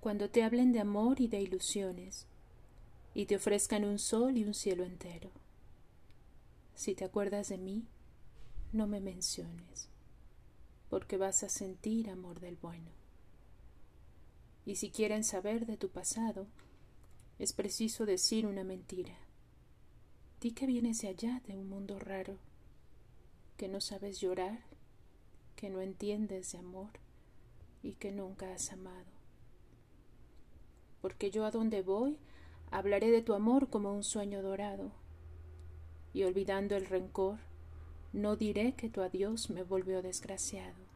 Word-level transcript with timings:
cuando 0.00 0.30
te 0.30 0.42
hablen 0.42 0.72
de 0.72 0.80
amor 0.80 1.20
y 1.20 1.28
de 1.28 1.42
ilusiones, 1.42 2.26
y 3.12 3.26
te 3.26 3.36
ofrezcan 3.36 3.84
un 3.84 3.98
sol 3.98 4.36
y 4.38 4.44
un 4.44 4.54
cielo 4.54 4.84
entero. 4.84 5.30
Si 6.74 6.94
te 6.94 7.04
acuerdas 7.04 7.48
de 7.50 7.58
mí, 7.58 7.84
no 8.72 8.86
me 8.86 9.00
menciones, 9.00 9.88
porque 10.88 11.18
vas 11.18 11.42
a 11.42 11.50
sentir 11.50 12.08
amor 12.08 12.40
del 12.40 12.56
bueno. 12.56 12.90
Y 14.64 14.76
si 14.76 14.90
quieren 14.90 15.22
saber 15.22 15.66
de 15.66 15.76
tu 15.76 15.90
pasado, 15.90 16.46
es 17.38 17.52
preciso 17.52 18.06
decir 18.06 18.46
una 18.46 18.64
mentira. 18.64 19.16
Di 20.40 20.52
que 20.52 20.66
vienes 20.66 21.02
de 21.02 21.08
allá, 21.08 21.42
de 21.46 21.56
un 21.56 21.68
mundo 21.68 21.98
raro, 21.98 22.38
que 23.58 23.68
no 23.68 23.80
sabes 23.82 24.20
llorar, 24.20 24.60
que 25.56 25.68
no 25.68 25.82
entiendes 25.82 26.52
de 26.52 26.58
amor 26.58 26.90
y 27.82 27.92
que 27.92 28.12
nunca 28.12 28.54
has 28.54 28.72
amado. 28.72 29.19
Porque 31.00 31.30
yo 31.30 31.44
a 31.44 31.50
donde 31.50 31.82
voy 31.82 32.18
hablaré 32.70 33.10
de 33.10 33.22
tu 33.22 33.34
amor 33.34 33.68
como 33.68 33.92
un 33.92 34.04
sueño 34.04 34.42
dorado, 34.42 34.92
y 36.12 36.24
olvidando 36.24 36.76
el 36.76 36.86
rencor, 36.86 37.38
no 38.12 38.36
diré 38.36 38.72
que 38.72 38.88
tu 38.88 39.00
adiós 39.02 39.50
me 39.50 39.62
volvió 39.62 40.02
desgraciado. 40.02 40.90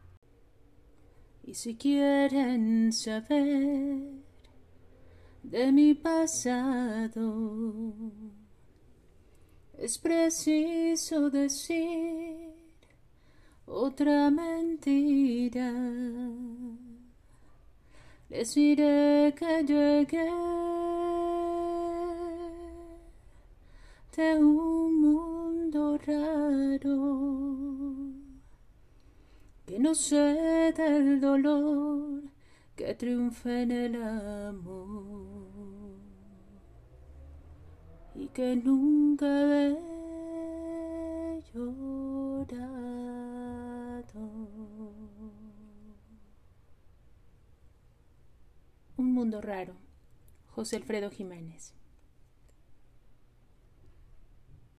Y 1.43 1.53
si 1.53 1.75
quieren 1.75 2.91
saber 2.91 3.99
de 5.43 5.71
mi 5.71 5.93
pasado, 5.93 7.33
es 9.77 9.97
preciso 9.97 11.29
decir 11.29 12.53
otra 13.65 14.31
mentira. 14.31 15.71
Les 18.29 18.53
diré 18.55 19.33
que 19.37 19.63
llegué. 19.63 20.29
De 24.15 24.35
un 24.35 25.01
mundo 25.01 25.97
raro, 26.07 26.97
que 29.65 29.77
no 29.77 29.93
sé 29.93 30.71
del 30.71 31.19
dolor 31.19 32.23
que 32.75 32.93
triunfa 32.95 33.61
en 33.61 33.71
el 33.71 34.01
amor 34.01 35.25
y 38.15 38.27
que 38.29 38.55
nunca 38.55 39.27
he 39.27 39.94
mundo 49.15 49.39
raro. 49.39 49.75
José 50.47 50.75
Alfredo 50.75 51.09
Jiménez. 51.09 51.73